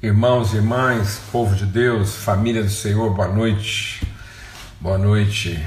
[0.00, 4.06] Irmãos e irmãs, povo de Deus, família do Senhor, boa noite.
[4.80, 5.60] Boa noite.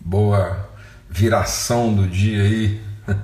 [0.00, 0.70] Boa
[1.10, 2.80] viração do dia aí.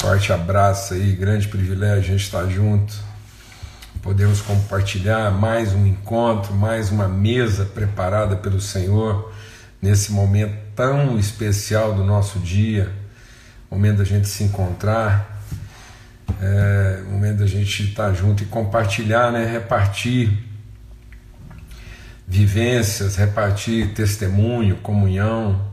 [0.00, 2.92] Forte abraço aí, grande privilégio a gente estar junto.
[4.02, 9.32] Podemos compartilhar mais um encontro, mais uma mesa preparada pelo Senhor
[9.80, 12.92] nesse momento tão especial do nosso dia,
[13.70, 15.37] momento da gente se encontrar
[16.40, 19.44] é o momento da gente estar junto e compartilhar, né?
[19.46, 20.30] repartir
[22.26, 25.72] vivências, repartir testemunho, comunhão,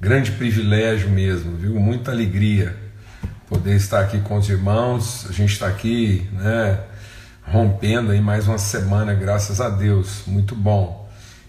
[0.00, 1.80] grande privilégio mesmo, viu?
[1.80, 2.76] Muita alegria
[3.48, 5.26] poder estar aqui com os irmãos.
[5.28, 6.78] A gente está aqui, né?
[7.42, 11.08] Rompendo aí mais uma semana, graças a Deus, muito bom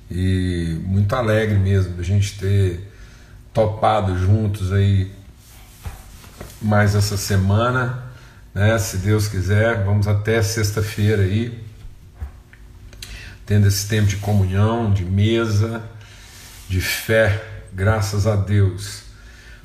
[0.09, 2.91] e muito alegre mesmo a gente ter
[3.53, 5.12] topado juntos aí
[6.62, 8.04] mais essa semana
[8.55, 8.79] né?
[8.79, 11.61] Se Deus quiser, vamos até sexta-feira aí,
[13.45, 15.84] tendo esse tempo de comunhão, de mesa,
[16.70, 19.03] de fé, graças a Deus.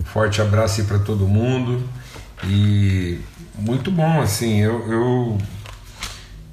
[0.05, 1.89] Forte abraço aí para todo mundo
[2.45, 3.21] e
[3.57, 5.39] muito bom, assim, eu, eu,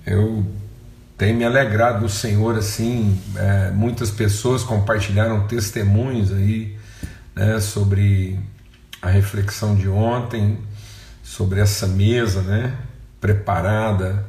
[0.05, 0.45] eu
[1.17, 6.77] tenho me alegrado no Senhor, assim, é, muitas pessoas compartilharam testemunhos aí,
[7.33, 8.37] né, sobre
[9.01, 10.57] a reflexão de ontem,
[11.27, 12.73] sobre essa mesa, né,
[13.19, 14.25] preparada,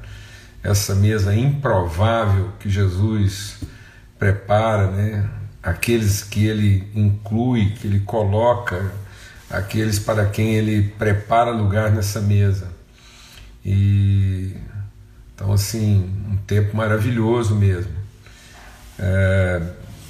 [0.64, 3.60] essa mesa improvável que Jesus
[4.18, 5.30] prepara, né,
[5.62, 8.90] aqueles que ele inclui, que ele coloca,
[9.48, 12.66] aqueles para quem ele prepara lugar nessa mesa.
[13.64, 14.56] E
[15.34, 17.92] então assim, um tempo maravilhoso mesmo.
[18.98, 19.62] É,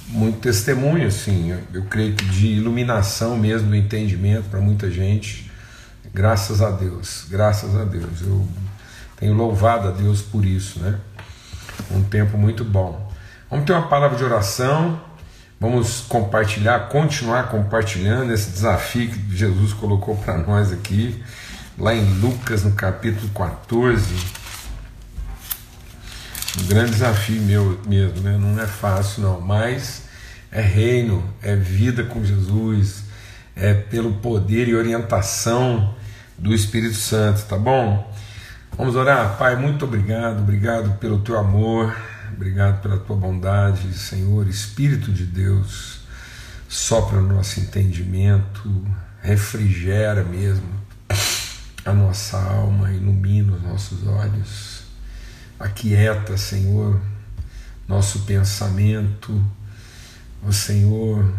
[0.07, 5.48] muito testemunho, assim, eu, creio que de iluminação mesmo do entendimento para muita gente
[6.13, 8.21] Graças a Deus, graças a Deus.
[8.21, 8.47] Eu
[9.17, 10.99] tenho louvado a Deus por isso, né?
[11.91, 13.11] Um tempo muito bom.
[13.49, 14.99] Vamos ter uma palavra de oração.
[15.59, 21.21] Vamos compartilhar, continuar compartilhando esse desafio que Jesus colocou para nós aqui,
[21.77, 24.15] lá em Lucas, no capítulo 14.
[26.61, 28.37] Um grande desafio meu mesmo, né?
[28.37, 30.03] Não é fácil, não, mas
[30.51, 33.03] é reino, é vida com Jesus,
[33.59, 35.93] é pelo poder e orientação
[36.37, 38.11] do Espírito Santo, tá bom?
[38.77, 41.93] Vamos orar, Pai, muito obrigado, obrigado pelo teu amor,
[42.33, 45.99] obrigado pela tua bondade, Senhor, Espírito de Deus,
[46.69, 48.87] sopra o nosso entendimento,
[49.21, 50.69] refrigera mesmo
[51.83, 54.83] a nossa alma, ilumina os nossos olhos,
[55.59, 57.01] aquieta, Senhor,
[57.85, 59.43] nosso pensamento,
[60.41, 61.29] o Senhor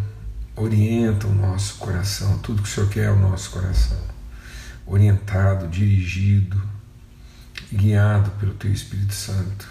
[0.55, 3.97] orienta o nosso coração, tudo que o Senhor quer é o nosso coração.
[4.85, 6.61] Orientado, dirigido,
[7.71, 9.67] guiado pelo Teu Espírito Santo.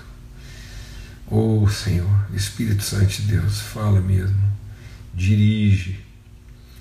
[1.26, 4.42] Oh Senhor, Espírito Santo de Deus, fala mesmo,
[5.14, 6.04] dirige,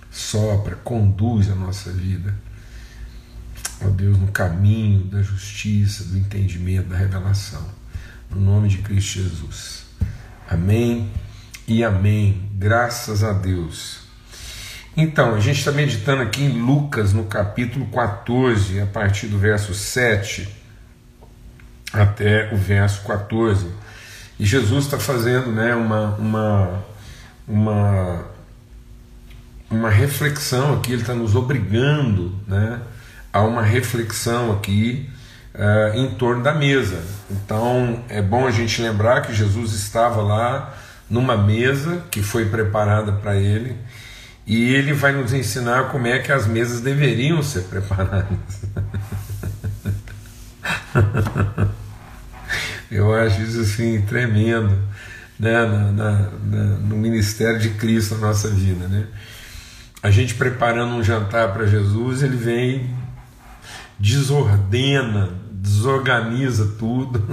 [0.09, 2.35] sopra, conduz a nossa vida,
[3.81, 7.63] ó oh Deus, no caminho da justiça, do entendimento, da revelação,
[8.31, 9.83] no nome de Cristo Jesus.
[10.49, 11.11] Amém
[11.69, 12.49] e amém.
[12.55, 13.99] Graças a Deus.
[14.97, 19.73] Então, a gente está meditando aqui em Lucas, no capítulo 14, a partir do verso
[19.75, 20.49] 7
[21.93, 23.67] até o verso 14.
[24.39, 26.83] E Jesus está fazendo né, uma, uma,
[27.47, 28.25] uma,
[29.69, 32.81] uma reflexão aqui, ele está nos obrigando né,
[33.31, 35.07] a uma reflexão aqui
[35.53, 37.03] uh, em torno da mesa.
[37.29, 40.73] Então é bom a gente lembrar que Jesus estava lá
[41.09, 43.75] numa mesa que foi preparada para ele
[44.45, 48.61] e ele vai nos ensinar como é que as mesas deveriam ser preparadas.
[52.91, 54.75] Eu acho isso assim tremendo
[55.39, 55.65] né?
[55.65, 56.11] Na, na,
[56.43, 58.87] na, no ministério de Cristo na nossa vida.
[58.87, 59.07] Né?
[60.03, 62.93] A gente preparando um jantar para Jesus, ele vem,
[63.97, 67.23] desordena, desorganiza tudo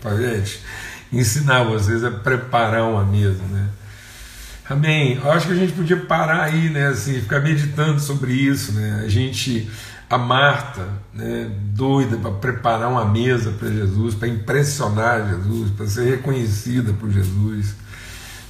[0.00, 0.60] para gente
[1.12, 3.42] ensinar vocês a preparar uma mesa.
[3.50, 3.68] Né?
[4.68, 5.20] Amém.
[5.22, 9.02] Eu acho que a gente podia parar aí, né, assim, ficar meditando sobre isso, né?
[9.04, 9.68] A gente,
[10.08, 16.08] a Marta, né, doida para preparar uma mesa para Jesus, para impressionar Jesus, para ser
[16.08, 17.74] reconhecida por Jesus,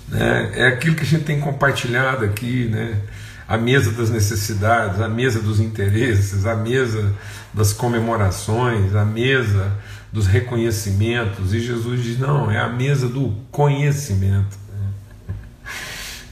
[0.09, 0.53] né?
[0.55, 3.01] É aquilo que a gente tem compartilhado aqui, né?
[3.49, 7.13] A mesa das necessidades, a mesa dos interesses, a mesa
[7.53, 9.73] das comemorações, a mesa
[10.13, 11.55] dos reconhecimentos.
[11.55, 14.63] E Jesus diz: não, é a mesa do conhecimento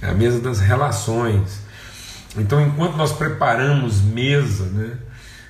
[0.02, 1.60] é a mesa das relações.
[2.36, 4.96] Então, enquanto nós preparamos mesa, né,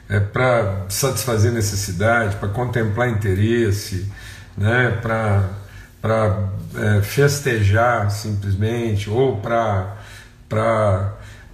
[0.09, 4.11] é, para satisfazer necessidade, para contemplar interesse,
[4.57, 9.97] né, para é, festejar simplesmente, ou para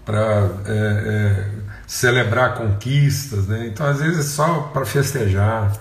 [0.08, 1.48] é, é,
[1.86, 3.46] celebrar conquistas.
[3.46, 3.66] Né?
[3.66, 5.72] Então, às vezes, é só para festejar,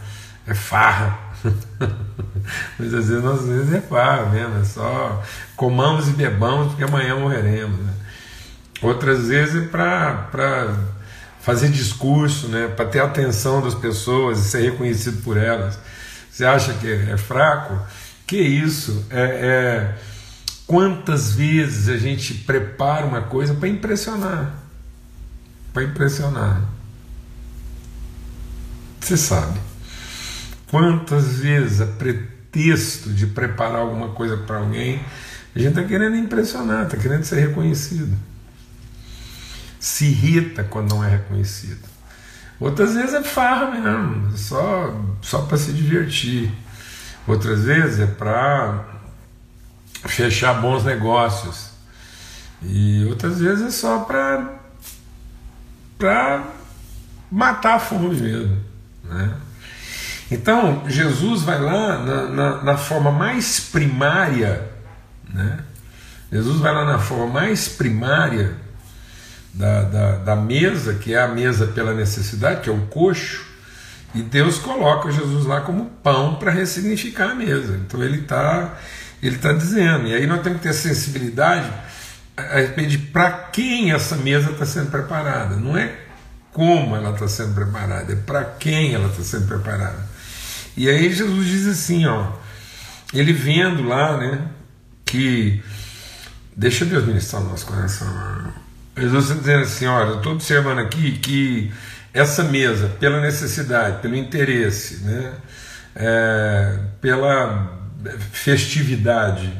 [0.48, 1.20] é farra.
[2.78, 5.24] Mas às vezes, às vezes é farra mesmo, é só
[5.56, 7.80] comamos e bebamos porque amanhã morreremos.
[7.80, 7.94] Né?
[8.82, 10.76] Outras vezes é para
[11.42, 15.78] fazer discurso, né, para ter a atenção das pessoas e ser reconhecido por elas.
[16.32, 17.80] Você acha que é fraco?
[18.26, 19.06] Que isso?
[19.10, 19.96] É, é
[20.66, 24.56] quantas vezes a gente prepara uma coisa para impressionar?
[25.72, 26.62] Para impressionar.
[29.00, 29.60] Você sabe.
[30.76, 35.02] Quantas vezes, a pretexto de preparar alguma coisa para alguém,
[35.56, 38.16] a gente está querendo impressionar, está querendo ser reconhecido
[39.86, 41.88] se irrita quando não é reconhecido.
[42.60, 46.52] Outras vezes é farra mesmo, é só, só para se divertir.
[47.28, 48.84] Outras vezes é para
[50.08, 51.70] fechar bons negócios.
[52.64, 54.56] E outras vezes é só para
[56.00, 56.44] para
[57.30, 58.58] matar a fome mesmo.
[59.04, 59.36] Né?
[60.30, 64.68] Então, Jesus vai lá na, na, na, forma mais primária,
[65.32, 65.60] né?
[66.32, 68.56] Jesus vai lá na forma mais primária
[69.54, 73.46] da, da, da mesa, que é a mesa pela necessidade, que é o coxo,
[74.16, 77.80] e Deus coloca Jesus lá como pão para ressignificar a mesa.
[77.86, 78.78] Então ele está
[79.22, 81.72] ele tá dizendo, e aí nós temos que ter sensibilidade
[82.38, 85.56] a respeito de para quem essa mesa está sendo preparada.
[85.56, 85.96] Não é
[86.52, 90.15] como ela está sendo preparada, é para quem ela está sendo preparada.
[90.78, 92.28] E aí Jesus diz assim, ó,
[93.14, 94.48] ele vendo lá, né,
[95.06, 95.64] que
[96.56, 98.08] deixa Deus ministrar o nosso coração.
[98.98, 101.72] Jesus está dizendo assim: olha, eu estou observando aqui que
[102.14, 105.34] essa mesa, pela necessidade, pelo interesse, né,
[105.96, 107.74] é, pela
[108.32, 109.52] festividade,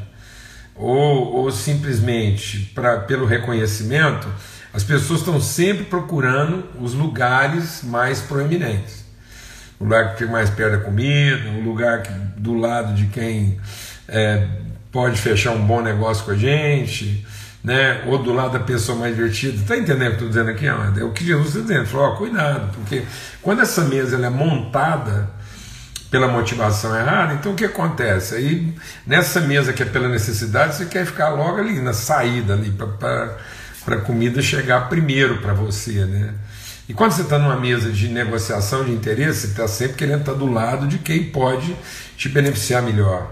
[0.74, 4.28] ou, ou simplesmente pra, pelo reconhecimento,
[4.72, 9.05] as pessoas estão sempre procurando os lugares mais proeminentes.
[9.78, 13.58] O lugar que fica mais perto da comida, o lugar que, do lado de quem
[14.08, 14.46] é,
[14.90, 17.26] pode fechar um bom negócio com a gente,
[17.62, 19.60] né, ou do lado da pessoa mais divertida.
[19.60, 20.66] Está entendendo o que estou dizendo aqui?
[20.66, 21.80] É o que Jesus está dizendo.
[21.80, 23.02] Ele falou: ó, cuidado, porque
[23.42, 25.28] quando essa mesa ela é montada
[26.10, 28.36] pela motivação errada, então o que acontece?
[28.36, 28.72] Aí
[29.04, 33.36] nessa mesa que é pela necessidade, você quer ficar logo ali na saída ali para
[33.88, 36.34] a comida chegar primeiro para você, né?
[36.88, 40.32] E quando você está numa mesa de negociação de interesse, você está sempre querendo estar
[40.32, 41.76] tá do lado de quem pode
[42.16, 43.28] te beneficiar melhor.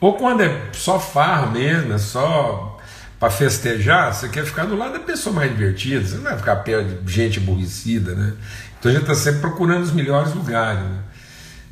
[0.00, 2.78] Ou quando é só farra mesmo, é só
[3.18, 6.56] para festejar, você quer ficar do lado da pessoa mais divertida, você não vai ficar
[6.56, 8.32] perto de gente aborrecida, né?
[8.78, 10.82] Então a gente está sempre procurando os melhores lugares.
[10.82, 10.98] Né?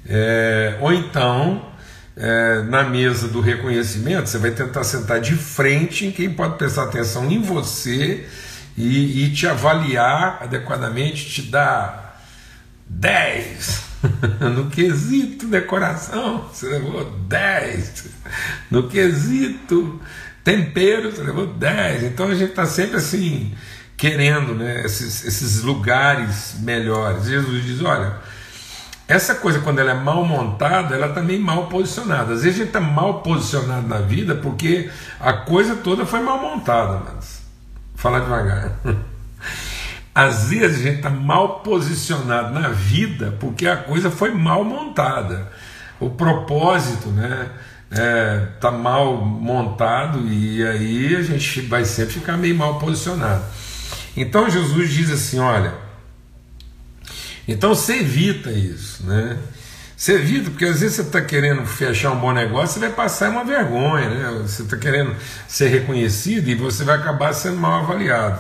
[0.09, 1.70] É, ou então,
[2.17, 6.85] é, na mesa do reconhecimento, você vai tentar sentar de frente em quem pode prestar
[6.85, 8.26] atenção em você
[8.76, 12.20] e, e te avaliar adequadamente, te dar
[12.88, 13.87] 10
[14.55, 18.05] no quesito decoração, você levou 10.
[18.70, 20.00] No quesito
[20.44, 22.05] tempero, você levou 10.
[22.05, 23.55] Então a gente está sempre assim,
[23.96, 27.25] querendo né, esses, esses lugares melhores.
[27.25, 28.17] Jesus diz: olha,
[29.08, 32.35] essa coisa, quando ela é mal montada, ela também tá mal posicionada.
[32.35, 34.90] Às vezes a gente está mal posicionado na vida porque
[35.21, 37.02] a coisa toda foi mal montada.
[37.14, 37.36] Mas,
[38.06, 38.78] falar devagar.
[40.14, 45.50] Às vezes a gente está mal posicionado na vida porque a coisa foi mal montada.
[45.98, 47.50] O propósito né,
[47.90, 53.44] é, tá mal montado e aí a gente vai sempre ficar meio mal posicionado.
[54.16, 55.75] Então Jesus diz assim: olha,
[57.46, 59.36] então você evita isso, né?
[59.97, 63.31] Você evita, porque às vezes você está querendo fechar um bom negócio, você vai passar
[63.31, 64.43] uma vergonha, né?
[64.43, 65.17] Você está querendo
[65.49, 68.38] ser reconhecido e você vai acabar sendo mal avaliado.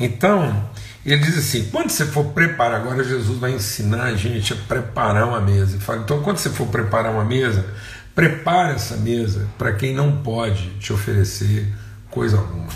[0.00, 0.68] Então,
[1.06, 5.28] ele diz assim: quando você for preparar, agora Jesus vai ensinar a gente a preparar
[5.28, 5.76] uma mesa.
[5.76, 7.64] Ele fala, então, quando você for preparar uma mesa,
[8.12, 11.72] prepare essa mesa para quem não pode te oferecer
[12.10, 12.68] coisa alguma.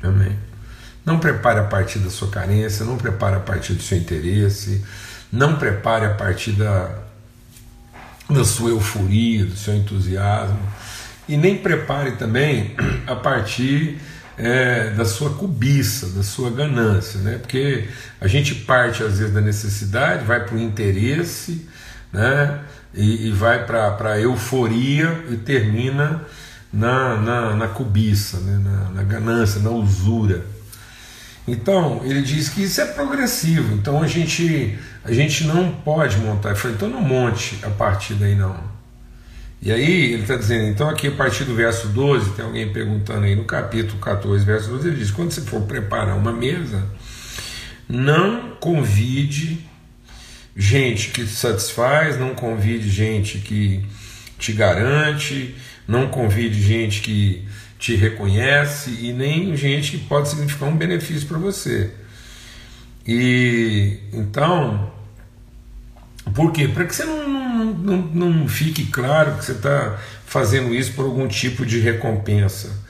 [0.00, 0.38] Amém.
[1.04, 4.84] Não prepare a partir da sua carência, não prepare a partir do seu interesse,
[5.32, 6.90] não prepare a partir da,
[8.28, 10.60] da sua euforia, do seu entusiasmo,
[11.28, 13.98] e nem prepare também a partir
[14.36, 17.38] é, da sua cobiça, da sua ganância, né?
[17.38, 17.88] porque
[18.20, 21.66] a gente parte às vezes da necessidade, vai para o interesse,
[22.12, 22.60] né?
[22.94, 26.22] e, e vai para a euforia e termina
[26.72, 28.60] na, na, na cobiça, né?
[28.62, 30.44] na, na ganância, na usura.
[31.46, 36.50] Então, ele diz que isso é progressivo, então a gente, a gente não pode montar.
[36.50, 38.72] Ele falou, então não monte a partir daí não.
[39.60, 43.24] E aí ele está dizendo, então aqui a partir do verso 12, tem alguém perguntando
[43.24, 46.84] aí no capítulo 14, verso 12, ele diz: quando você for preparar uma mesa,
[47.88, 49.64] não convide
[50.56, 53.86] gente que te satisfaz, não convide gente que
[54.36, 55.54] te garante,
[55.86, 57.46] não convide gente que
[57.78, 61.92] te reconhece e nem gente que pode significar um benefício para você.
[63.06, 64.92] E então,
[66.34, 66.68] por quê?
[66.68, 71.04] Para que você não, não, não, não fique claro que você está fazendo isso por
[71.04, 72.80] algum tipo de recompensa.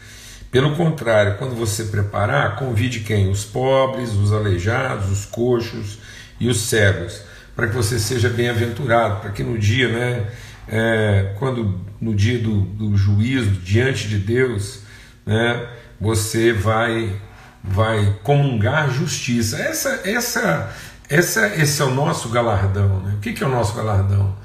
[0.51, 3.31] Pelo contrário, quando você preparar, convide quem?
[3.31, 5.99] Os pobres, os aleijados, os coxos
[6.39, 7.23] e os cegos,
[7.57, 10.27] para que você seja bem-aventurado, para que no dia, né,
[10.69, 14.81] é, quando no dia do, do juízo diante de Deus,
[15.25, 15.67] né,
[15.99, 17.17] você vai
[17.63, 19.57] vai comungar justiça.
[19.57, 20.73] Essa, essa,
[21.09, 23.01] essa, esse é o nosso galardão.
[23.01, 23.15] Né?
[23.17, 24.37] O que, que é o nosso galardão?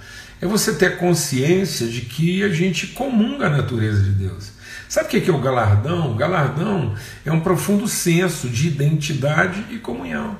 [0.41, 4.51] É você ter consciência de que a gente comunga a natureza de Deus.
[4.87, 6.11] Sabe o que é o galardão?
[6.11, 6.95] O galardão
[7.25, 10.37] é um profundo senso de identidade e comunhão.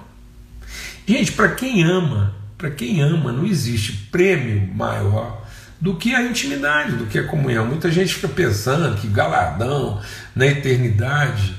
[1.06, 5.46] Gente, para quem ama, para quem ama, não existe prêmio maior
[5.80, 7.66] do que a intimidade, do que a comunhão.
[7.66, 10.02] Muita gente fica pensando que galardão
[10.36, 11.56] na eternidade,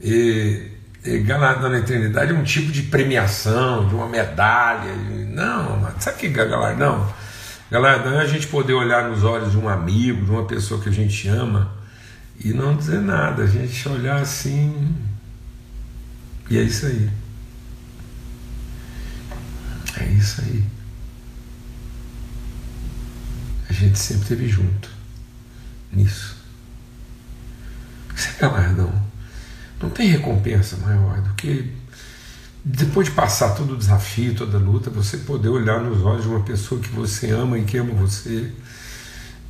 [0.00, 0.70] e,
[1.04, 4.94] e galardão na eternidade é um tipo de premiação, de uma medalha.
[4.94, 7.12] Não, sabe o que é galardão?
[7.70, 10.88] Galardão é a gente poder olhar nos olhos de um amigo, de uma pessoa que
[10.88, 11.76] a gente ama
[12.42, 14.94] e não dizer nada, a gente olhar assim.
[16.48, 17.10] E é isso aí.
[20.00, 20.64] É isso aí.
[23.68, 24.88] A gente sempre esteve junto
[25.92, 26.36] nisso.
[28.14, 29.07] Isso é galardão.
[29.80, 31.72] Não tem recompensa maior do que
[32.64, 36.28] depois de passar todo o desafio, toda a luta, você poder olhar nos olhos de
[36.28, 38.52] uma pessoa que você ama e que ama você.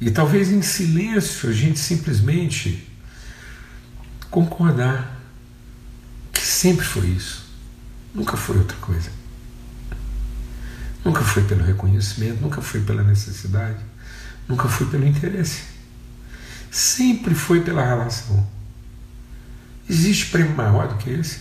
[0.01, 2.87] E talvez em silêncio a gente simplesmente
[4.31, 5.19] concordar
[6.33, 7.45] que sempre foi isso,
[8.15, 9.11] nunca foi outra coisa.
[11.05, 13.79] Nunca foi pelo reconhecimento, nunca foi pela necessidade,
[14.49, 15.63] Nunca foi pelo interesse.
[16.71, 18.47] Sempre foi pela relação.
[19.89, 21.41] Existe prêmio maior do que esse?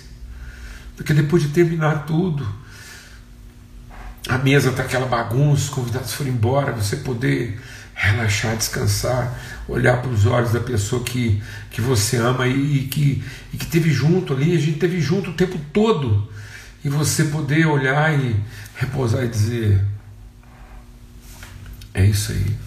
[0.96, 2.48] Porque depois de terminar tudo,
[4.28, 7.60] a mesa está aquela bagunça, os convidados foram embora, você poder
[7.94, 9.38] relaxar, descansar,
[9.68, 13.24] olhar para os olhos da pessoa que, que você ama e, e, que,
[13.54, 16.30] e que teve junto ali, a gente teve junto o tempo todo,
[16.84, 18.36] e você poder olhar e
[18.76, 19.84] repousar e dizer:
[21.94, 22.67] é isso aí.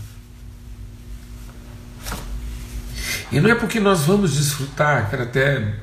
[3.32, 5.74] E não é porque nós vamos desfrutar, quero até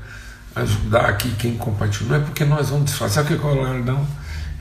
[0.56, 3.10] ajudar aqui quem compartilha, não é porque nós vamos desfrutar.
[3.10, 4.08] Sabe o que é o galardão?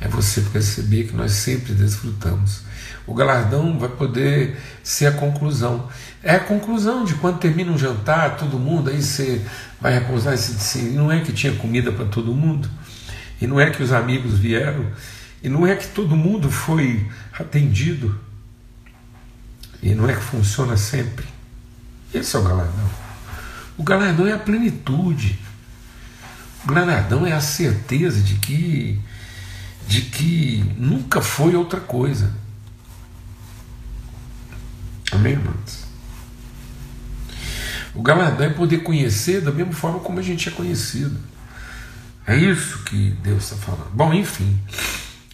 [0.00, 2.62] É você perceber que nós sempre desfrutamos.
[3.06, 5.88] O galardão vai poder ser a conclusão.
[6.22, 9.40] É a conclusão de quando termina um jantar, todo mundo, aí você
[9.80, 12.68] vai repousar e se não é que tinha comida para todo mundo,
[13.40, 14.86] e não é que os amigos vieram,
[15.42, 17.06] e não é que todo mundo foi
[17.38, 18.18] atendido,
[19.82, 21.35] e não é que funciona sempre.
[22.16, 22.90] Esse é o galardão.
[23.76, 25.38] O galardão é a plenitude.
[26.64, 29.00] O galardão é a certeza de que
[29.86, 32.32] de que nunca foi outra coisa.
[35.12, 35.86] Amém, irmãos?
[37.94, 41.16] O galardão é poder conhecer da mesma forma como a gente é conhecido.
[42.26, 43.90] É isso que Deus está falando.
[43.92, 44.58] Bom, enfim.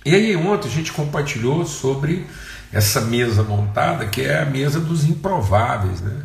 [0.04, 2.26] E aí ontem a gente compartilhou sobre
[2.70, 6.22] essa mesa montada, que é a mesa dos improváveis, né?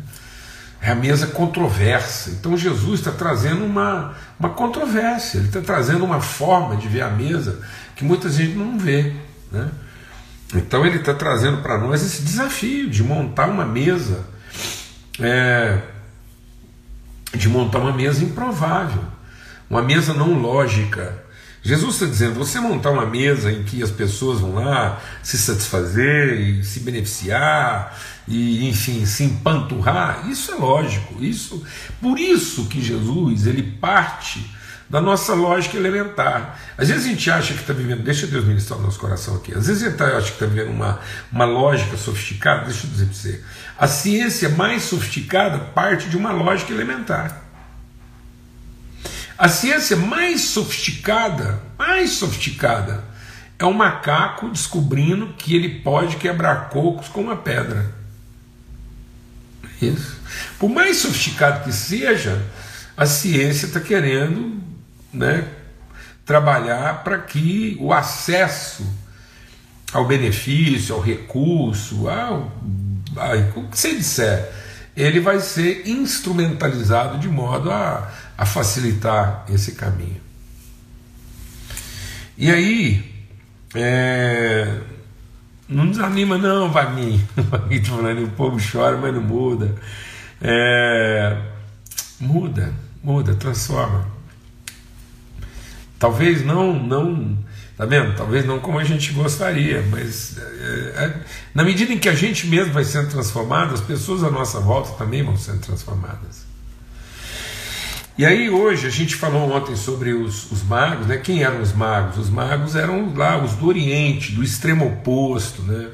[0.80, 2.30] É a mesa controversa.
[2.30, 7.10] Então Jesus está trazendo uma, uma controvérsia, ele está trazendo uma forma de ver a
[7.10, 7.60] mesa
[7.96, 9.12] que muita gente não vê.
[9.50, 9.68] Né?
[10.54, 14.24] Então ele está trazendo para nós esse desafio de montar uma mesa,
[15.20, 15.82] é,
[17.34, 19.02] de montar uma mesa improvável,
[19.68, 21.26] uma mesa não lógica.
[21.62, 26.40] Jesus está dizendo: você montar uma mesa em que as pessoas vão lá se satisfazer
[26.40, 31.22] e se beneficiar, e enfim, se empanturrar, isso é lógico.
[31.22, 31.64] Isso,
[32.00, 36.58] por isso que Jesus ele parte da nossa lógica elementar.
[36.76, 39.54] Às vezes a gente acha que está vivendo, deixa Deus ministrar o nosso coração aqui.
[39.54, 40.98] Às vezes a gente acha que está vivendo uma,
[41.30, 42.64] uma lógica sofisticada.
[42.64, 43.42] Deixa eu dizer para você,
[43.78, 47.47] a ciência mais sofisticada parte de uma lógica elementar.
[49.38, 53.04] A ciência mais sofisticada, mais sofisticada,
[53.56, 57.94] é um macaco descobrindo que ele pode quebrar cocos com uma pedra.
[59.80, 60.16] Isso.
[60.58, 62.44] Por mais sofisticado que seja,
[62.96, 64.60] a ciência está querendo
[65.12, 65.46] né,
[66.26, 68.84] trabalhar para que o acesso
[69.92, 72.52] ao benefício, ao recurso, ao,
[73.16, 74.52] ao o que você disser,
[74.96, 80.20] ele vai ser instrumentalizado de modo a, a facilitar esse caminho.
[82.36, 83.26] E aí,
[83.74, 84.78] é,
[85.68, 87.20] não desanima não, Vaguinho.
[87.36, 89.74] Vaguinho falando, o povo chora, mas não muda.
[90.40, 91.36] É,
[92.20, 94.06] muda, muda, transforma.
[95.98, 97.36] Talvez não, não
[97.76, 98.16] Tá vendo?
[98.16, 101.20] Talvez não como a gente gostaria, mas é, é,
[101.54, 104.94] na medida em que a gente mesmo vai sendo transformado, as pessoas à nossa volta
[104.98, 106.44] também vão sendo transformadas.
[108.18, 111.18] E aí hoje a gente falou ontem sobre os, os magos, né?
[111.18, 112.18] Quem eram os magos?
[112.18, 115.88] Os magos eram lá os do Oriente, do extremo oposto, né?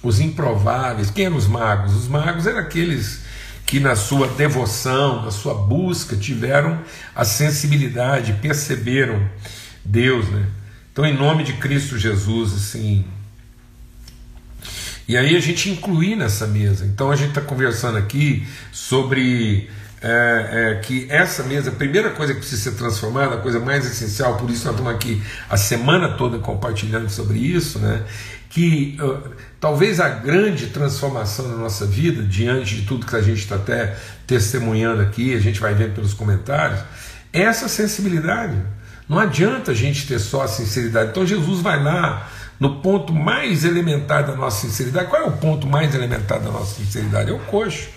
[0.00, 1.10] Os improváveis.
[1.10, 1.92] Quem eram os magos?
[1.96, 3.24] Os magos eram aqueles
[3.66, 6.78] que na sua devoção, na sua busca tiveram
[7.16, 9.28] a sensibilidade, perceberam
[9.84, 10.46] Deus, né?
[10.92, 13.04] Então, em nome de Cristo Jesus, assim.
[15.08, 16.86] E aí a gente incluir nessa mesa.
[16.86, 19.68] Então a gente está conversando aqui sobre
[20.02, 23.86] é, é, que essa mesa, a primeira coisa que precisa ser transformada, a coisa mais
[23.86, 28.04] essencial, por isso nós estamos aqui a semana toda compartilhando sobre isso, né?
[28.56, 33.40] que uh, talvez a grande transformação na nossa vida, diante de tudo que a gente
[33.40, 33.94] está até
[34.26, 36.80] testemunhando aqui, a gente vai ver pelos comentários,
[37.34, 38.56] é essa sensibilidade.
[39.06, 41.10] Não adianta a gente ter só a sinceridade.
[41.10, 45.08] Então Jesus vai lá no ponto mais elementar da nossa sinceridade.
[45.08, 47.30] Qual é o ponto mais elementar da nossa sinceridade?
[47.30, 47.88] É o coxo.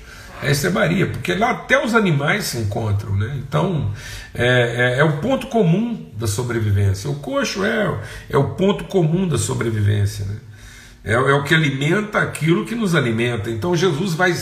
[0.42, 3.38] É Maria, porque lá até os animais se encontram, né?
[3.38, 3.92] Então
[4.34, 7.10] é, é, é, o ponto comum da sobrevivência.
[7.10, 10.38] O coxo é, é o ponto comum da sobrevivência, né?
[11.04, 13.50] É, é o que alimenta aquilo que nos alimenta.
[13.50, 14.34] Então Jesus vai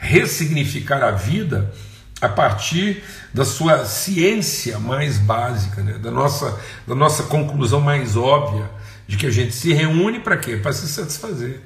[0.00, 1.72] ressignificar a vida
[2.20, 5.98] a partir da sua ciência mais básica, né?
[5.98, 8.68] da, nossa, da nossa conclusão mais óbvia
[9.06, 10.56] de que a gente se reúne para quê?
[10.56, 11.60] Para se satisfazer.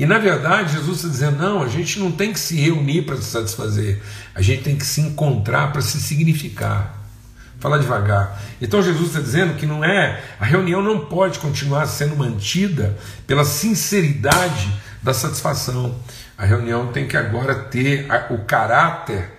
[0.00, 3.16] E na verdade, Jesus está dizendo: não, a gente não tem que se reunir para
[3.16, 4.00] se satisfazer,
[4.34, 6.98] a gente tem que se encontrar para se significar.
[7.58, 8.40] Fala devagar.
[8.62, 13.44] Então Jesus está dizendo que não é, a reunião não pode continuar sendo mantida pela
[13.44, 15.94] sinceridade da satisfação.
[16.38, 19.30] A reunião tem que agora ter o caráter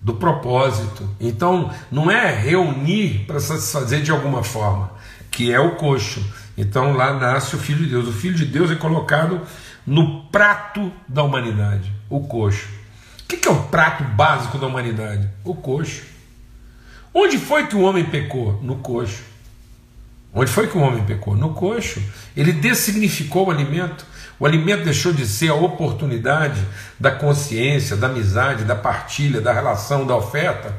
[0.00, 1.06] do propósito.
[1.20, 4.90] Então, não é reunir para satisfazer de alguma forma,
[5.30, 6.24] que é o coxo.
[6.56, 8.08] Então, lá nasce o Filho de Deus.
[8.08, 9.42] O Filho de Deus é colocado
[9.88, 12.68] no prato da humanidade, o coxo.
[13.24, 15.26] O que é o prato básico da humanidade?
[15.42, 16.02] O coxo.
[17.14, 18.60] Onde foi que o homem pecou?
[18.62, 19.22] No coxo.
[20.34, 21.34] Onde foi que o homem pecou?
[21.34, 22.02] No coxo.
[22.36, 24.04] Ele dessignificou o alimento.
[24.38, 26.60] O alimento deixou de ser a oportunidade
[27.00, 30.76] da consciência, da amizade, da partilha, da relação, da oferta,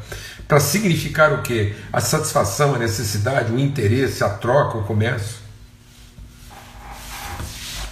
[0.47, 1.73] para significar o que?
[1.91, 5.39] A satisfação, a necessidade, o interesse, a troca, o comércio.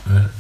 [0.09, 0.36] É.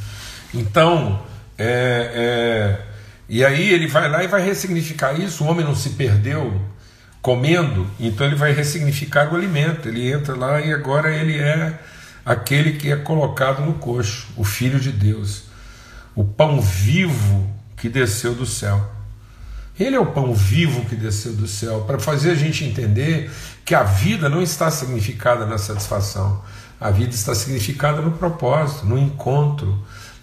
[0.53, 1.21] Então,
[1.57, 2.85] é, é,
[3.29, 5.43] e aí ele vai lá e vai ressignificar isso.
[5.43, 6.61] O homem não se perdeu
[7.21, 9.89] comendo, então ele vai ressignificar o alimento.
[9.89, 11.79] Ele entra lá e agora ele é
[12.25, 15.43] aquele que é colocado no coxo, o Filho de Deus,
[16.13, 18.91] o pão vivo que desceu do céu.
[19.79, 23.31] Ele é o pão vivo que desceu do céu, para fazer a gente entender
[23.63, 26.43] que a vida não está significada na satisfação,
[26.81, 29.77] a vida está significada no propósito, no encontro,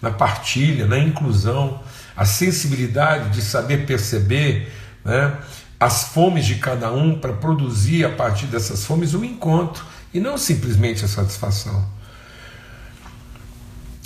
[0.05, 1.81] na partilha, na inclusão,
[2.15, 4.71] a sensibilidade de saber perceber
[5.05, 5.37] né,
[5.81, 10.39] as fomes de cada um para produzir a partir dessas fomes o encontro e não
[10.39, 11.85] simplesmente a satisfação.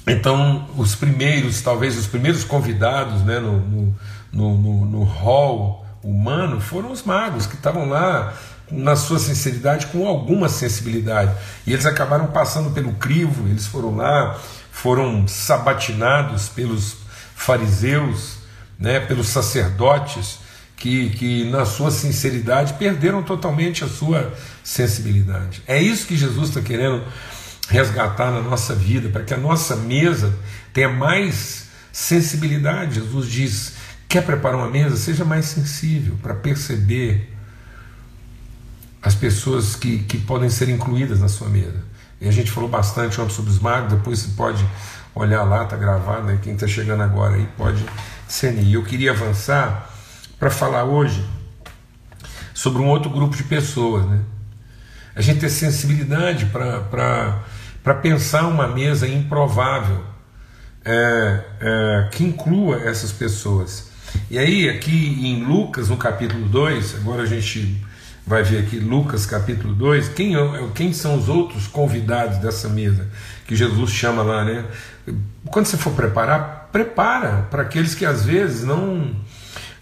[0.06, 3.61] Então, os primeiros, talvez os primeiros convidados né, no,
[4.32, 8.32] no, no, no hall humano foram os magos, que estavam lá
[8.70, 11.34] na sua sinceridade, com alguma sensibilidade.
[11.66, 14.38] E eles acabaram passando pelo crivo, eles foram lá,
[14.83, 16.99] foram sabatinados pelos
[17.35, 18.38] fariseus,
[18.79, 20.38] né, pelos sacerdotes,
[20.77, 25.62] que, que na sua sinceridade perderam totalmente a sua sensibilidade.
[25.67, 27.03] É isso que Jesus está querendo
[27.69, 30.33] resgatar na nossa vida, para que a nossa mesa
[30.73, 32.95] tenha mais sensibilidade.
[32.95, 33.73] Jesus diz:
[34.09, 34.97] quer preparar uma mesa?
[34.97, 37.35] Seja mais sensível para perceber
[39.03, 41.97] as pessoas que, que podem ser incluídas na sua mesa.
[42.20, 44.64] E a gente falou bastante ontem sobre os magos, depois você pode
[45.14, 46.38] olhar lá, está gravado, né?
[46.42, 47.85] quem está chegando agora aí pode
[48.26, 48.54] ser.
[48.59, 49.90] E eu queria avançar
[50.38, 51.24] para falar hoje
[52.54, 54.04] sobre um outro grupo de pessoas.
[54.07, 54.20] Né?
[55.14, 60.04] A gente ter sensibilidade para pensar uma mesa improvável
[60.85, 63.90] é, é, que inclua essas pessoas.
[64.31, 67.85] E aí, aqui em Lucas, no capítulo 2, agora a gente
[68.29, 70.41] vai ver aqui Lucas capítulo 2, quem, é
[70.75, 73.09] quem são os outros convidados dessa mesa
[73.47, 74.67] que Jesus chama lá, né?
[75.47, 79.17] Quando você for preparar, prepara para aqueles que às vezes não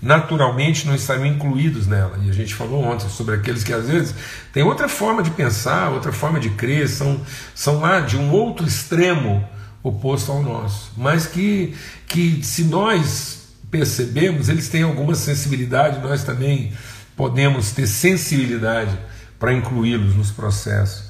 [0.01, 2.21] naturalmente não estariam incluídos nela.
[2.23, 4.15] E a gente falou ontem sobre aqueles que às vezes
[4.53, 7.21] têm outra forma de pensar, outra forma de crer, são,
[7.53, 9.45] são lá de um outro extremo
[9.83, 11.75] oposto ao nosso, mas que,
[12.07, 16.73] que se nós percebemos, eles têm alguma sensibilidade, nós também
[17.17, 18.97] podemos ter sensibilidade
[19.39, 21.07] para incluí-los nos processos.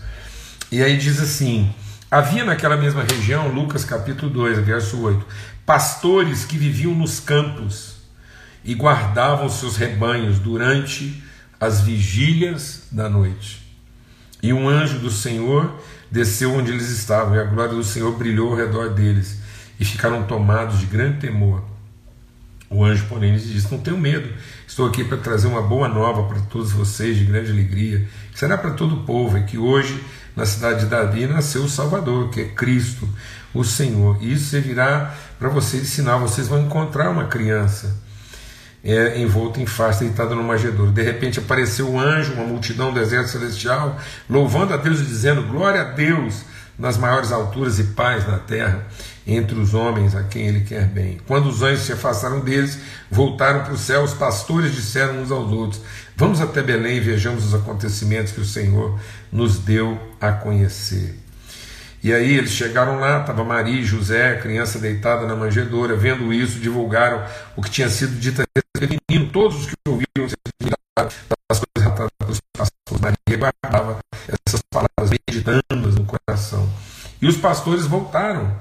[0.71, 1.75] E aí diz assim:
[2.11, 5.27] havia naquela mesma região, Lucas capítulo 2, verso 8,
[5.67, 7.97] pastores que viviam nos campos
[8.65, 11.23] e guardavam seus rebanhos durante
[11.61, 13.65] as vigílias da noite.
[14.43, 18.51] E um anjo do Senhor desceu onde eles estavam, e a glória do Senhor brilhou
[18.51, 19.39] ao redor deles,
[19.79, 21.63] e ficaram tomados de grande temor.
[22.69, 24.29] O anjo, porém, lhes disse: Não tenho medo,
[24.67, 28.59] estou aqui para trazer uma boa nova para todos vocês, de grande alegria, que será
[28.59, 30.03] para todo o povo, e que hoje,
[30.35, 33.09] na cidade de Davi, nasceu o Salvador, que é Cristo,
[33.55, 34.19] o Senhor.
[34.21, 37.97] E isso servirá para vocês sinal: vocês vão encontrar uma criança
[38.83, 40.91] é, envolto em faixa, deitado no manjedouro.
[40.91, 43.97] De repente apareceu um anjo, uma multidão do exército celestial,
[44.29, 46.43] louvando a Deus e dizendo: Glória a Deus
[46.77, 48.87] nas maiores alturas e paz na terra
[49.27, 51.19] entre os homens a quem ele quer bem.
[51.27, 52.79] Quando os anjos se afastaram deles,
[53.11, 55.81] voltaram para o céu, os pastores disseram uns aos outros:
[56.17, 58.99] Vamos até Belém e vejamos os acontecimentos que o Senhor
[59.33, 61.19] nos deu a conhecer.
[62.03, 66.61] E aí eles chegaram lá, estava Maria e José, criança deitada na manjedoura, vendo isso,
[66.61, 67.25] divulgaram
[67.57, 68.47] o que tinha sido dito a
[68.81, 69.33] menino.
[69.33, 70.37] Todos os que ouviram se
[70.97, 73.01] das coisas relatadas pastores.
[73.01, 76.69] Maria guardava essas palavras meditando no coração.
[77.21, 78.55] E os pastores voltaram,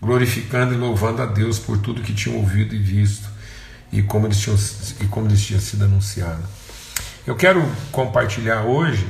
[0.00, 3.28] glorificando e louvando a Deus por tudo que tinham ouvido e visto
[3.92, 4.56] e como eles tinham,
[5.00, 6.42] e como eles tinham sido anunciado.
[7.26, 7.60] Eu quero
[7.92, 9.06] compartilhar hoje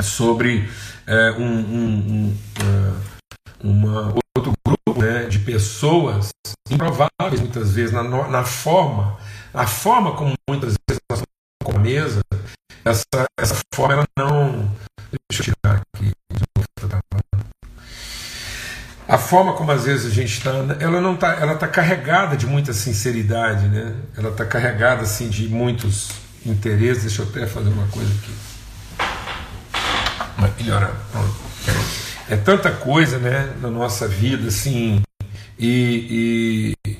[0.00, 0.68] sobre
[1.06, 6.28] é, um, um, um, é, uma, outro grupo né, de pessoas
[6.70, 9.18] improváveis muitas vezes na, na forma,
[9.52, 11.22] a forma como muitas vezes nós
[11.64, 12.20] com a mesa,
[12.84, 14.70] essa, essa forma ela não.
[15.30, 16.12] Deixa eu tirar aqui.
[19.08, 22.46] A forma como às vezes a gente está, ela não está, ela está carregada de
[22.46, 23.94] muita sinceridade, né?
[24.16, 26.10] Ela está carregada assim de muitos
[26.44, 27.04] interesses.
[27.04, 28.48] Deixa eu até fazer uma coisa aqui
[30.68, 30.92] melhorar.
[32.28, 35.02] É tanta coisa, né, na nossa vida, assim,
[35.58, 36.98] e, e,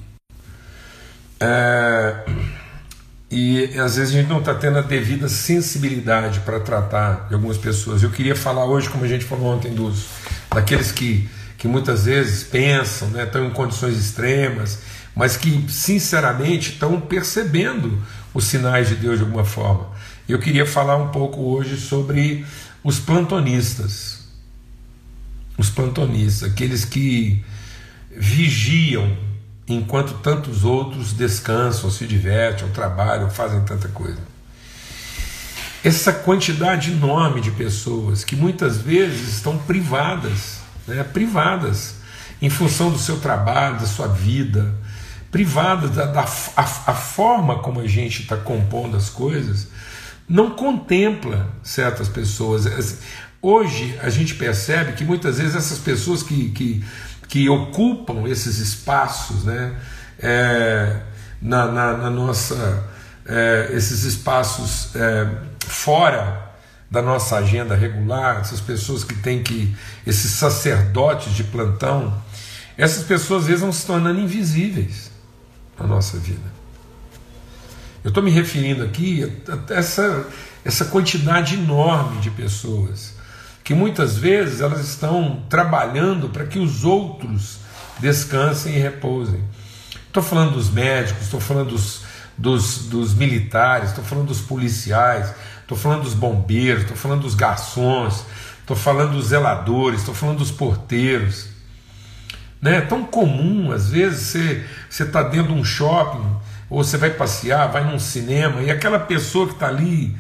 [1.39, 2.15] é,
[3.31, 7.59] e às vezes a gente não está tendo a devida sensibilidade para tratar de algumas
[7.59, 8.03] pessoas.
[8.03, 10.07] Eu queria falar hoje, como a gente falou ontem, dos
[10.55, 14.79] daqueles que, que muitas vezes pensam, né, estão em condições extremas,
[15.15, 18.01] mas que sinceramente estão percebendo
[18.33, 19.89] os sinais de Deus de alguma forma.
[20.29, 22.47] Eu queria falar um pouco hoje sobre
[22.85, 24.29] os plantonistas.
[25.59, 27.45] Os plantonistas, aqueles que
[28.11, 29.17] vigiam
[29.67, 34.21] enquanto tantos outros descansam, se divertem, trabalham, fazem tanta coisa.
[35.83, 40.58] Essa quantidade enorme de pessoas que muitas vezes estão privadas,
[40.89, 41.97] né, privadas,
[42.41, 44.75] em função do seu trabalho, da sua vida,
[45.31, 49.69] privadas da, da a, a forma como a gente está compondo as coisas,
[50.29, 52.99] não contempla certas pessoas.
[53.41, 56.85] Hoje a gente percebe que muitas vezes essas pessoas que, que,
[57.29, 59.75] que ocupam esses espaços, né,
[60.19, 61.01] é,
[61.41, 62.85] na, na, na, nossa,
[63.27, 65.29] é, esses espaços é,
[65.67, 66.48] fora
[66.91, 72.23] da nossa agenda regular, essas pessoas que têm que, esses sacerdotes de plantão,
[72.77, 75.11] essas pessoas às vezes vão se tornando invisíveis
[75.79, 76.59] na nossa vida.
[78.03, 79.25] Eu estou me referindo aqui
[79.69, 80.27] a essa,
[80.65, 83.19] essa quantidade enorme de pessoas
[83.63, 87.59] que muitas vezes elas estão trabalhando para que os outros
[87.99, 89.43] descansem e repousem.
[90.07, 92.01] Estou falando dos médicos, estou falando dos,
[92.37, 95.35] dos, dos militares, estou falando dos policiais,
[95.69, 98.25] estou falando dos bombeiros, estou falando dos garçons,
[98.61, 101.49] estou falando dos zeladores, estou falando dos porteiros.
[102.61, 102.79] Né?
[102.79, 106.25] É tão comum, às vezes, você está dentro de um shopping
[106.71, 110.17] ou você vai passear, vai num cinema, e aquela pessoa que está ali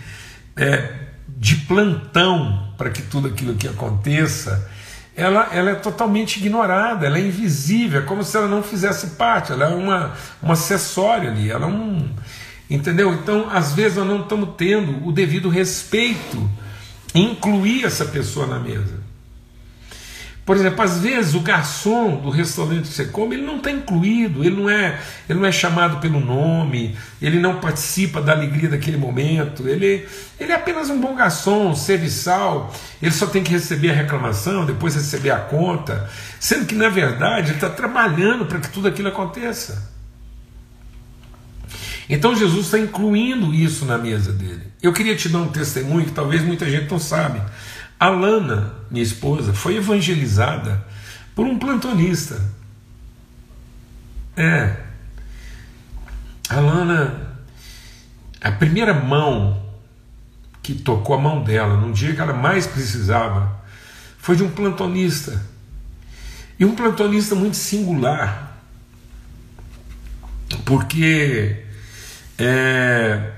[0.54, 0.92] é,
[1.26, 4.70] de plantão para que tudo aquilo que aconteça,
[5.16, 9.50] ela, ela é totalmente ignorada, ela é invisível, é como se ela não fizesse parte,
[9.50, 12.08] ela é uma, uma acessório ali, ela é um.
[12.70, 13.12] Entendeu?
[13.14, 16.48] Então, às vezes, nós não estamos tendo o devido respeito
[17.14, 19.08] em incluir essa pessoa na mesa.
[20.48, 24.42] Por exemplo, às vezes o garçom do restaurante que você come, ele não está incluído,
[24.42, 28.96] ele não, é, ele não é chamado pelo nome, ele não participa da alegria daquele
[28.96, 30.08] momento, ele,
[30.40, 34.94] ele é apenas um bom garçom, serviçal, ele só tem que receber a reclamação, depois
[34.94, 36.08] receber a conta,
[36.40, 39.97] sendo que na verdade ele está trabalhando para que tudo aquilo aconteça.
[42.08, 44.62] Então Jesus está incluindo isso na mesa dele.
[44.82, 47.42] Eu queria te dar um testemunho que talvez muita gente não sabe.
[48.00, 50.84] A Lana, minha esposa, foi evangelizada
[51.34, 52.40] por um plantonista.
[54.36, 54.76] É.
[56.48, 57.36] A Lana,
[58.40, 59.62] a primeira mão
[60.62, 63.58] que tocou a mão dela num dia que ela mais precisava
[64.18, 65.42] foi de um plantonista.
[66.58, 68.58] E um plantonista muito singular,
[70.64, 71.67] porque
[72.38, 73.32] é,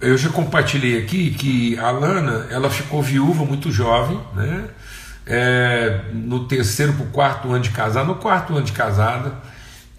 [0.00, 4.64] eu já compartilhei aqui que a Lana ela ficou viúva muito jovem, né?
[5.26, 9.34] É, no terceiro para o quarto ano de casada, no quarto ano de casada,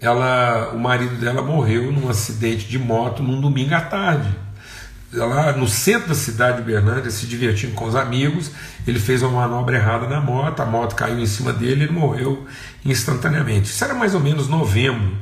[0.00, 4.28] ela, o marido dela morreu num acidente de moto num domingo à tarde.
[5.12, 8.50] Lá no centro da cidade de Berlândia, se divertindo com os amigos,
[8.86, 11.92] ele fez uma manobra errada na moto, a moto caiu em cima dele e ele
[11.92, 12.46] morreu
[12.84, 13.70] instantaneamente.
[13.70, 15.16] Isso era mais ou menos novembro.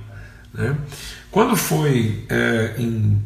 [0.54, 0.76] Né?
[1.30, 3.22] Quando foi é, em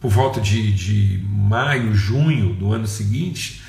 [0.00, 3.62] por volta de, de maio, junho do ano seguinte,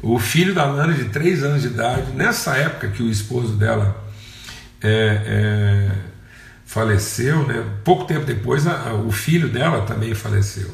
[0.00, 4.02] o filho da Lana, de 3 anos de idade, nessa época que o esposo dela
[4.82, 5.90] é, é,
[6.64, 10.70] faleceu, né, pouco tempo depois a, a, o filho dela também faleceu.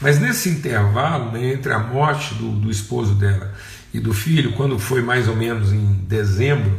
[0.00, 3.52] Mas nesse intervalo, né, entre a morte do, do, esposo dela
[3.92, 6.78] e do filho, quando foi mais ou menos em dezembro,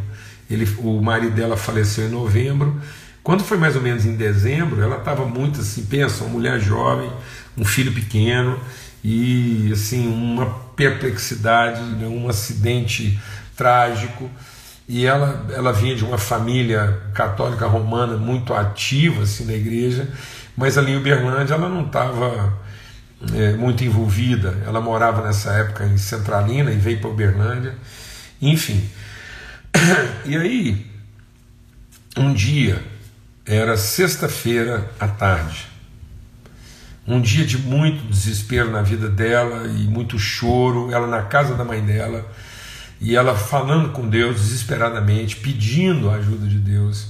[0.50, 2.80] ele, o marido dela faleceu em novembro.
[3.24, 7.12] Quando foi mais ou menos em dezembro, ela estava muito assim, pensa, uma mulher jovem,
[7.58, 8.60] um filho pequeno
[9.04, 13.20] e assim uma perplexidade, né, um acidente
[13.56, 14.30] trágico.
[14.88, 20.10] E ela, ela vinha de uma família católica romana muito ativa assim, na igreja,
[20.58, 22.60] mas ali em Uberlândia ela não estava
[23.36, 24.58] é, muito envolvida.
[24.66, 27.76] Ela morava nessa época em Centralina e veio para Uberlândia.
[28.42, 28.90] Enfim.
[30.24, 30.86] E aí,
[32.16, 32.82] um dia,
[33.54, 35.68] era sexta-feira à tarde,
[37.06, 41.66] um dia de muito desespero na vida dela e muito choro, ela na casa da
[41.66, 42.26] mãe dela,
[43.02, 47.08] e ela falando com Deus desesperadamente, pedindo a ajuda de Deus.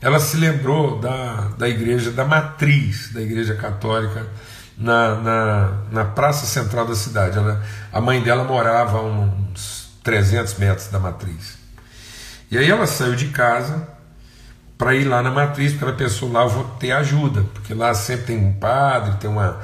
[0.00, 4.26] Ela se lembrou da, da igreja, da matriz da igreja católica
[4.78, 7.38] na, na, na praça central da cidade.
[7.38, 7.60] Ela,
[7.92, 11.58] a mãe dela morava a uns 300 metros da matriz.
[12.50, 13.88] E aí ela saiu de casa
[14.82, 17.94] para ir lá na matriz, porque ela pensou lá eu vou ter ajuda, porque lá
[17.94, 19.60] sempre tem um padre, tem uma,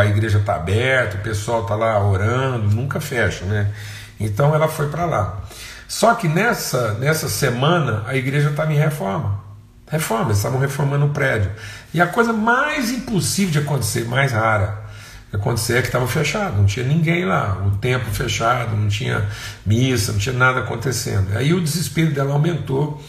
[0.00, 3.70] a igreja está aberta, o pessoal está lá orando, nunca fecha, né?
[4.18, 5.42] Então ela foi para lá.
[5.86, 9.38] Só que nessa, nessa semana a igreja estava em reforma.
[9.86, 11.50] Reforma, eles estavam reformando o prédio.
[11.92, 14.82] E a coisa mais impossível de acontecer, mais rara,
[15.28, 19.28] de acontecer é que estava fechado, não tinha ninguém lá, o templo fechado, não tinha
[19.66, 21.36] missa, não tinha nada acontecendo.
[21.36, 23.04] Aí o desespero dela aumentou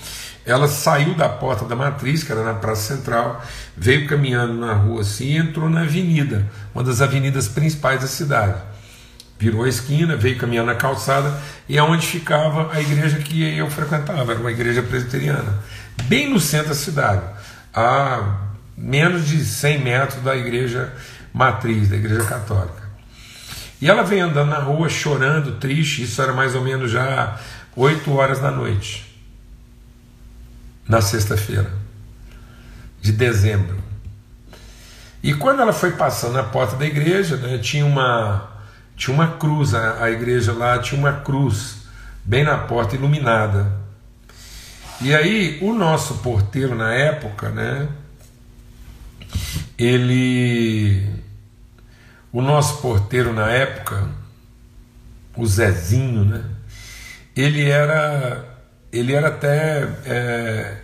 [0.45, 3.43] ela saiu da porta da matriz, que era na Praça Central,
[3.75, 8.61] veio caminhando na rua assim e entrou na avenida, uma das avenidas principais da cidade.
[9.39, 11.33] Virou a esquina, veio caminhando na calçada
[11.67, 15.63] e é onde ficava a igreja que eu frequentava, era uma igreja presbiteriana,
[16.03, 17.23] bem no centro da cidade,
[17.73, 18.37] a
[18.77, 20.93] menos de 100 metros da igreja
[21.33, 22.85] matriz, da igreja católica.
[23.81, 27.37] E ela veio andando na rua chorando, triste, isso era mais ou menos já
[27.75, 29.04] 8 horas da noite
[30.87, 31.71] na sexta-feira
[33.01, 33.77] de dezembro.
[35.21, 38.49] E quando ela foi passando na porta da igreja, né, tinha, uma,
[38.95, 41.77] tinha uma cruz, a, a igreja lá tinha uma cruz
[42.23, 43.71] bem na porta iluminada.
[45.01, 47.87] E aí o nosso porteiro na época, né,
[49.77, 51.09] ele
[52.31, 54.07] o nosso porteiro na época,
[55.35, 56.43] o Zezinho, né,
[57.35, 58.54] ele era
[58.97, 60.77] ele era até é,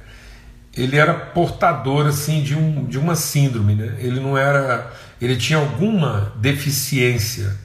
[0.76, 3.96] ele era portador assim de, um, de uma síndrome, né?
[4.00, 7.56] Ele não era, ele tinha alguma deficiência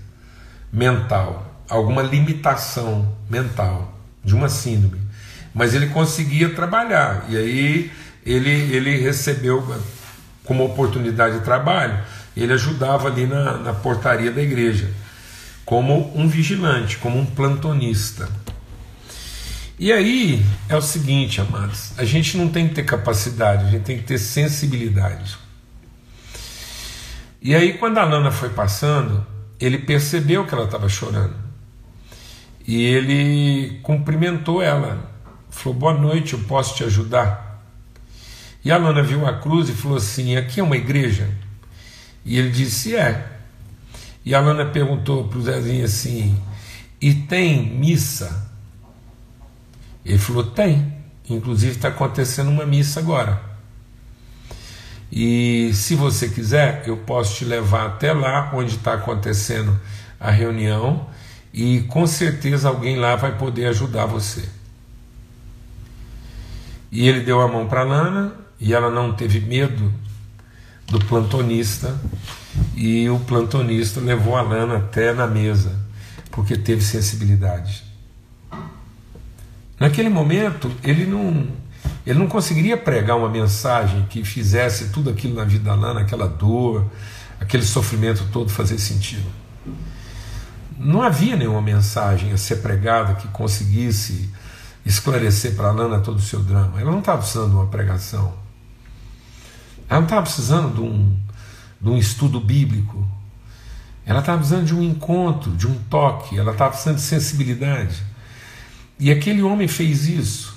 [0.73, 5.01] mental, alguma limitação mental de uma síndrome,
[5.55, 7.93] mas ele conseguia trabalhar e aí
[8.25, 9.65] ele ele recebeu
[10.45, 11.99] como oportunidade de trabalho,
[12.37, 14.91] ele ajudava ali na, na portaria da igreja
[15.67, 18.29] como um vigilante, como um plantonista.
[19.79, 23.85] E aí é o seguinte, amados: a gente não tem que ter capacidade, a gente
[23.85, 25.37] tem que ter sensibilidade.
[27.43, 29.25] E aí, quando a Nana foi passando,
[29.61, 31.37] ele percebeu que ela estava chorando.
[32.67, 35.11] E ele cumprimentou ela.
[35.51, 37.62] falou: Boa noite, eu posso te ajudar?
[38.65, 41.29] E a Lana viu a cruz e falou assim: Aqui é uma igreja?
[42.25, 43.33] E ele disse: É.
[44.25, 46.37] E a Lana perguntou para o Zezinho assim:
[47.01, 48.56] E tem missa?
[50.07, 50.95] Ele falou: Tem.
[51.29, 53.40] Inclusive está acontecendo uma missa agora.
[55.11, 59.79] E se você quiser, eu posso te levar até lá onde está acontecendo
[60.21, 61.09] a reunião
[61.53, 64.49] e com certeza alguém lá vai poder ajudar você.
[66.92, 69.92] E ele deu a mão para Lana e ela não teve medo
[70.87, 71.99] do plantonista
[72.77, 75.77] e o plantonista levou a Lana até na mesa
[76.31, 77.86] porque teve sensibilidade.
[79.79, 81.47] Naquele momento ele não
[82.07, 86.29] ele não conseguiria pregar uma mensagem que fizesse tudo aquilo na vida da Lana, aquela
[86.29, 86.85] dor,
[87.41, 89.29] aquele sofrimento todo fazer sentido.
[90.79, 94.31] Não havia nenhuma mensagem a ser pregada que conseguisse
[94.85, 96.81] esclarecer para a Lana todo o seu drama.
[96.81, 98.33] Ela não estava precisando de uma pregação.
[99.89, 101.17] Ela não estava precisando de um,
[101.81, 103.07] de um estudo bíblico.
[104.05, 106.39] Ela estava precisando de um encontro, de um toque.
[106.39, 108.01] Ela estava precisando de sensibilidade.
[108.99, 110.57] E aquele homem fez isso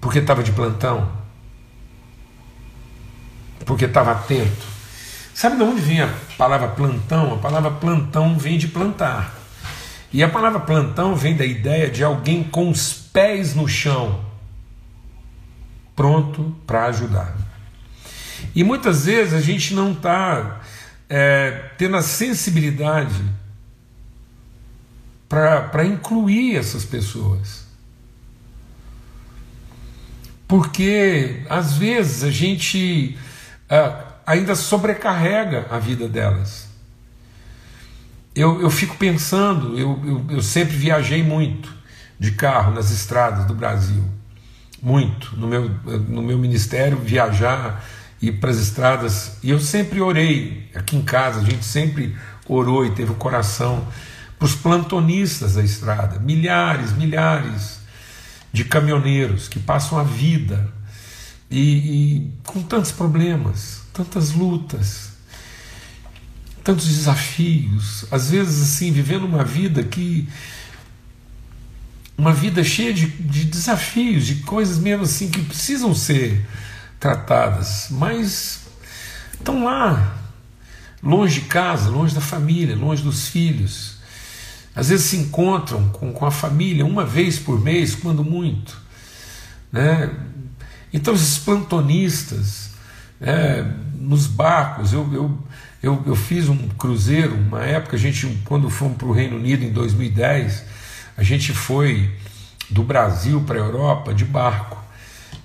[0.00, 1.10] porque estava de plantão,
[3.64, 4.66] porque estava atento.
[5.32, 7.34] Sabe de onde vem a palavra plantão?
[7.34, 9.32] A palavra plantão vem de plantar.
[10.12, 14.24] E a palavra plantão vem da ideia de alguém com os pés no chão,
[15.94, 17.34] pronto para ajudar.
[18.54, 20.60] E muitas vezes a gente não está
[21.08, 23.22] é, tendo a sensibilidade
[25.32, 27.64] para incluir essas pessoas.
[30.46, 33.16] Porque às vezes a gente
[33.70, 36.68] uh, ainda sobrecarrega a vida delas.
[38.34, 41.72] Eu, eu fico pensando, eu, eu, eu sempre viajei muito
[42.18, 44.04] de carro nas estradas do Brasil.
[44.82, 45.34] Muito.
[45.34, 45.70] No meu,
[46.08, 47.82] no meu ministério, viajar,
[48.20, 49.38] ir para as estradas.
[49.42, 52.14] E eu sempre orei, aqui em casa, a gente sempre
[52.46, 53.86] orou e teve o coração
[54.42, 56.18] para os plantonistas da estrada.
[56.18, 57.78] Milhares, milhares
[58.52, 60.68] de caminhoneiros que passam a vida
[61.48, 65.12] e, e com tantos problemas, tantas lutas,
[66.64, 70.28] tantos desafios, às vezes assim, vivendo uma vida que
[72.18, 76.44] uma vida cheia de, de desafios, de coisas mesmo assim que precisam ser
[76.98, 78.62] tratadas, mas
[79.34, 80.18] estão lá,
[81.00, 84.01] longe de casa, longe da família, longe dos filhos,
[84.74, 88.80] às vezes se encontram com, com a família uma vez por mês, quando muito.
[89.70, 90.10] Né?
[90.92, 92.70] Então, esses plantonistas,
[93.20, 93.64] é,
[93.98, 95.38] nos barcos, eu, eu,
[95.82, 99.64] eu, eu, fiz um cruzeiro, uma época, a gente, quando fomos para o Reino Unido
[99.64, 100.64] em 2010,
[101.16, 102.10] a gente foi
[102.70, 104.82] do Brasil para a Europa de barco.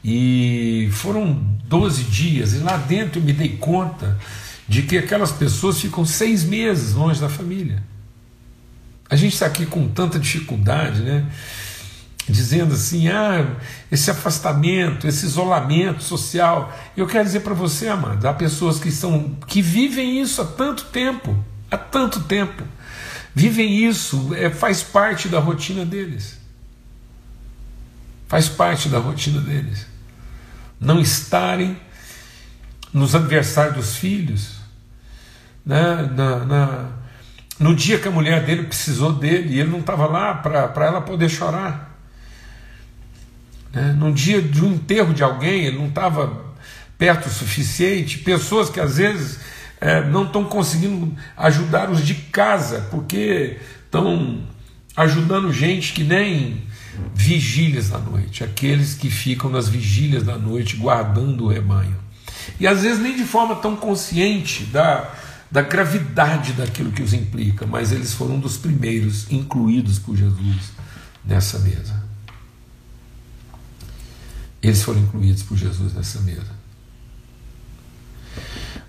[0.03, 1.33] E foram
[1.65, 4.17] 12 dias, e lá dentro eu me dei conta
[4.67, 7.83] de que aquelas pessoas ficam seis meses longe da família.
[9.09, 11.25] A gente está aqui com tanta dificuldade, né?
[12.27, 13.55] Dizendo assim, ah,
[13.89, 16.77] esse afastamento, esse isolamento social.
[16.95, 20.85] Eu quero dizer para você, amado, há pessoas que estão que vivem isso há tanto
[20.85, 21.41] tempo,
[21.71, 22.63] há tanto tempo,
[23.33, 26.37] vivem isso, é, faz parte da rotina deles,
[28.27, 29.87] faz parte da rotina deles.
[30.77, 31.77] Não estarem
[32.93, 34.57] nos aniversários dos filhos,
[35.65, 36.89] né, na, na
[37.59, 41.01] no dia que a mulher dele precisou dele, e ele não estava lá para ela
[41.01, 41.97] poder chorar.
[43.73, 43.93] Né?
[43.93, 46.45] No dia de um enterro de alguém, ele não estava
[46.97, 48.19] perto o suficiente.
[48.19, 49.39] Pessoas que às vezes
[49.79, 54.41] é, não estão conseguindo ajudar os de casa, porque estão
[54.95, 56.63] ajudando gente que nem
[57.13, 61.95] vigílias da noite, aqueles que ficam nas vigílias da noite guardando o rebanho.
[62.59, 65.11] E às vezes nem de forma tão consciente da
[65.49, 70.71] da gravidade daquilo que os implica, mas eles foram um dos primeiros incluídos por Jesus
[71.23, 72.03] nessa mesa.
[74.61, 76.57] Eles foram incluídos por Jesus nessa mesa.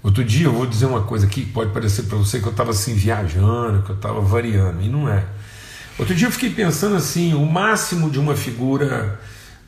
[0.03, 2.51] Outro dia eu vou dizer uma coisa aqui que pode parecer para você que eu
[2.51, 5.25] estava assim viajando, que eu estava variando, e não é.
[5.99, 9.21] Outro dia eu fiquei pensando assim: o máximo de uma figura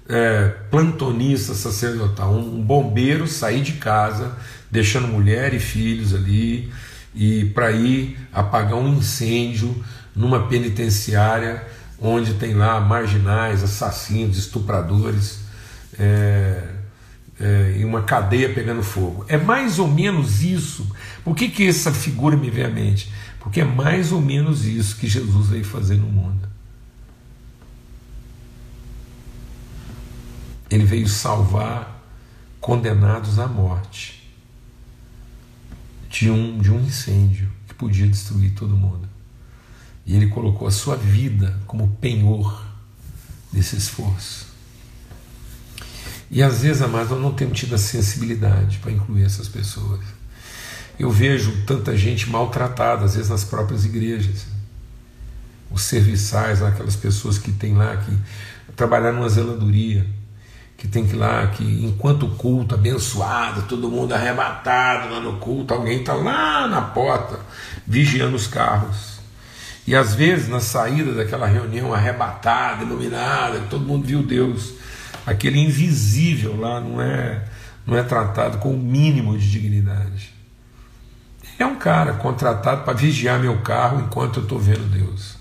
[0.09, 4.37] é, plantonista sacerdotal, um bombeiro sair de casa
[4.71, 6.73] deixando mulher e filhos ali
[7.15, 11.67] e para ir apagar um incêndio numa penitenciária
[11.99, 15.41] onde tem lá marginais, assassinos, estupradores
[15.99, 16.69] é,
[17.39, 19.25] é, e uma cadeia pegando fogo.
[19.29, 20.91] É mais ou menos isso.
[21.25, 23.13] Por que, que essa figura me vem à mente?
[23.39, 26.49] Porque é mais ou menos isso que Jesus veio fazer no mundo.
[30.71, 32.01] Ele veio salvar
[32.61, 34.20] condenados à morte
[36.11, 39.09] de um, de um incêndio que podia destruir todo mundo.
[40.05, 42.67] E ele colocou a sua vida como penhor
[43.53, 44.49] desse esforço.
[46.29, 50.01] E às vezes, amados, nós não temos tido a sensibilidade para incluir essas pessoas.
[50.99, 54.47] Eu vejo tanta gente maltratada, às vezes nas próprias igrejas.
[55.71, 58.17] Os serviçais, aquelas pessoas que têm lá que
[58.75, 60.07] trabalhar numa zeladoria,
[60.81, 65.37] que tem que ir lá, que enquanto o culto abençoado, todo mundo arrebatado lá no
[65.37, 67.39] culto, alguém está lá na porta
[67.87, 69.21] vigiando os carros.
[69.87, 74.73] E às vezes, na saída daquela reunião arrebatada, iluminada, todo mundo viu Deus,
[75.27, 77.45] aquele invisível lá não é,
[77.87, 80.33] não é tratado com o mínimo de dignidade.
[81.59, 85.37] É um cara contratado para vigiar meu carro enquanto eu estou vendo Deus.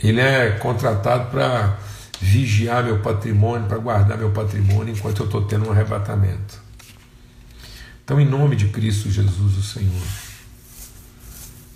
[0.00, 1.78] Ele é contratado para
[2.24, 6.58] vigiar meu patrimônio, para guardar meu patrimônio enquanto eu estou tendo um arrebatamento.
[8.02, 10.06] Então, em nome de Cristo Jesus, o Senhor,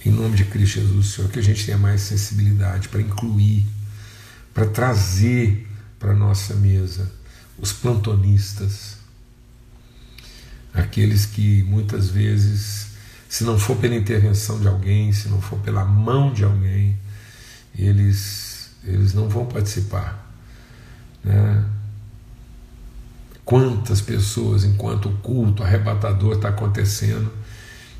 [0.06, 3.66] em nome de Cristo Jesus, Senhor, que a gente tenha mais sensibilidade para incluir,
[4.54, 5.68] para trazer
[5.98, 7.12] para nossa mesa
[7.58, 8.96] os plantonistas,
[10.72, 12.92] aqueles que muitas vezes,
[13.28, 16.98] se não for pela intervenção de alguém, se não for pela mão de alguém,
[17.76, 20.27] eles, eles não vão participar.
[21.24, 21.64] Né?
[23.44, 27.32] Quantas pessoas, enquanto o culto arrebatador está acontecendo,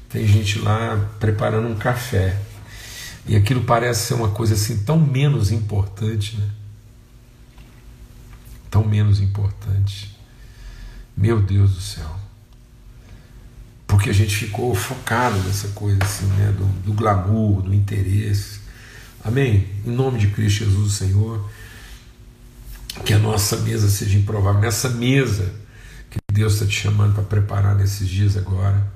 [0.09, 2.39] tem gente lá preparando um café.
[3.27, 6.49] E aquilo parece ser uma coisa assim tão menos importante, né?
[8.71, 10.17] Tão menos importante.
[11.17, 12.29] Meu Deus do céu
[13.89, 18.61] porque a gente ficou focado nessa coisa assim, né, do, do glamour, do interesse.
[19.25, 19.67] Amém?
[19.85, 21.51] Em nome de Cristo Jesus, o Senhor,
[23.05, 24.61] que a nossa mesa seja improvável.
[24.61, 25.53] Nessa mesa
[26.11, 28.87] que Deus está te chamando para preparar nesses dias agora,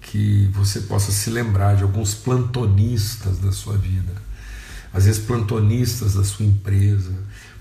[0.00, 4.12] que você possa se lembrar de alguns plantonistas da sua vida,
[4.92, 7.12] às vezes plantonistas da sua empresa,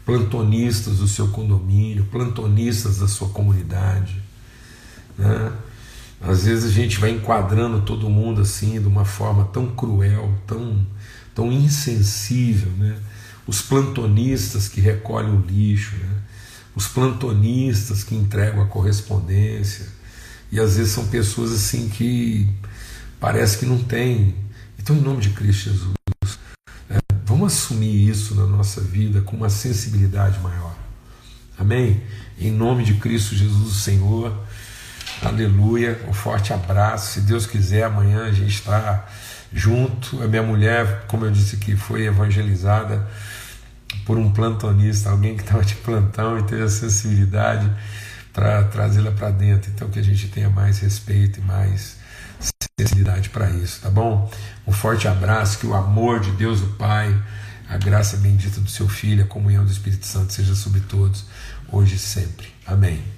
[0.05, 4.21] plantonistas do seu condomínio, plantonistas da sua comunidade,
[5.17, 5.51] né?
[6.21, 10.85] Às vezes a gente vai enquadrando todo mundo assim de uma forma tão cruel, tão,
[11.35, 12.97] tão insensível, né?
[13.47, 16.21] Os plantonistas que recolhem o lixo, né?
[16.75, 19.87] Os plantonistas que entregam a correspondência.
[20.51, 22.47] E às vezes são pessoas assim que
[23.19, 24.35] parece que não tem.
[24.77, 26.39] Então, em nome de Cristo Jesus,
[26.89, 26.99] né?
[27.25, 30.75] vamos assumir isso na nossa vida com uma sensibilidade maior.
[31.57, 32.03] Amém?
[32.39, 34.37] Em nome de Cristo Jesus, Senhor.
[35.23, 37.13] Aleluia, um forte abraço.
[37.13, 39.07] Se Deus quiser, amanhã a gente está
[39.51, 40.21] junto.
[40.21, 43.07] A minha mulher, como eu disse aqui, foi evangelizada
[44.05, 47.69] por um plantonista, alguém que estava de plantão e teve a sensibilidade
[48.33, 49.71] para trazê-la para dentro.
[49.71, 51.97] Então, que a gente tenha mais respeito e mais
[52.79, 54.31] sensibilidade para isso, tá bom?
[54.65, 57.15] Um forte abraço, que o amor de Deus, o Pai,
[57.67, 61.25] a graça bendita do seu Filho, a comunhão do Espírito Santo seja sobre todos,
[61.71, 62.47] hoje e sempre.
[62.65, 63.16] Amém.